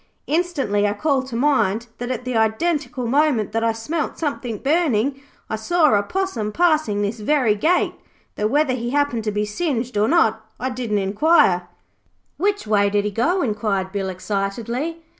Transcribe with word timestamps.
Instantly 0.25 0.87
I 0.87 0.93
call 0.93 1.21
to 1.21 1.35
mind 1.35 1.85
that 1.99 2.09
at 2.09 2.25
the 2.25 2.35
identical 2.35 3.05
moment 3.05 3.51
that 3.51 3.63
I 3.63 3.71
smelt 3.71 4.17
something 4.17 4.57
burning, 4.57 5.21
I 5.47 5.57
saw 5.57 5.93
a 5.93 6.01
possum 6.01 6.51
passing 6.51 7.03
this 7.03 7.19
very 7.19 7.53
gate, 7.53 7.93
though 8.33 8.47
whether 8.47 8.73
he 8.73 8.89
happened 8.89 9.23
to 9.25 9.31
be 9.31 9.45
singed 9.45 9.95
or 9.97 10.07
not 10.07 10.43
I 10.59 10.71
didn't 10.71 10.97
inquire.' 10.97 11.67
'Which 12.37 12.65
way 12.65 12.89
did 12.89 13.05
he 13.05 13.11
go?' 13.11 13.43
inquired 13.43 13.91
Bill 13.91 14.09
excitedly. 14.09 15.03